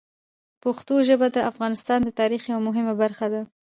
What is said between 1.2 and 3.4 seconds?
د افغانستان د تاریخ یوه مهمه برخه